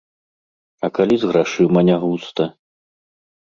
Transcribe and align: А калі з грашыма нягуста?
А 0.87 0.89
калі 0.99 1.15
з 1.25 1.29
грашыма 1.33 1.79
нягуста? 1.93 2.51